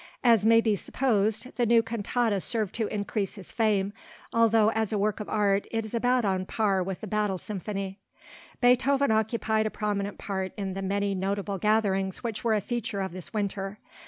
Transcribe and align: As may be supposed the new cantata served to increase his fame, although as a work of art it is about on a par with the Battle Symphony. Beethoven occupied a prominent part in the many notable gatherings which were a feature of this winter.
As 0.23 0.47
may 0.47 0.61
be 0.61 0.75
supposed 0.75 1.55
the 1.57 1.65
new 1.67 1.83
cantata 1.83 2.41
served 2.41 2.73
to 2.73 2.87
increase 2.87 3.35
his 3.35 3.51
fame, 3.51 3.93
although 4.33 4.71
as 4.71 4.91
a 4.91 4.97
work 4.97 5.19
of 5.19 5.29
art 5.29 5.67
it 5.69 5.85
is 5.85 5.93
about 5.93 6.25
on 6.25 6.41
a 6.41 6.45
par 6.45 6.81
with 6.81 7.01
the 7.01 7.05
Battle 7.07 7.37
Symphony. 7.37 7.99
Beethoven 8.61 9.11
occupied 9.11 9.67
a 9.67 9.69
prominent 9.69 10.17
part 10.17 10.53
in 10.57 10.73
the 10.73 10.81
many 10.81 11.13
notable 11.13 11.59
gatherings 11.59 12.23
which 12.23 12.43
were 12.43 12.55
a 12.55 12.61
feature 12.61 13.01
of 13.01 13.11
this 13.11 13.31
winter. 13.31 13.77